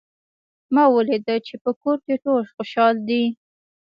ما 0.73 0.83
ولیدل 0.95 1.37
چې 1.47 1.55
په 1.63 1.71
کور 1.81 1.97
کې 2.05 2.15
ټول 2.23 2.43
خوشحال 2.55 2.95
دي 3.09 3.23